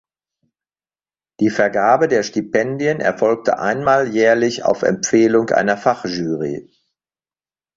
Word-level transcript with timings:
Die 1.41 1.51
Vergabe 1.51 2.07
der 2.07 2.23
Stipendien 2.23 3.01
erfolgte 3.01 3.59
einmal 3.59 4.09
jährlich 4.11 4.63
auf 4.65 4.81
Empfehlung 4.81 5.51
einer 5.51 5.77
Fachjury. 5.77 6.71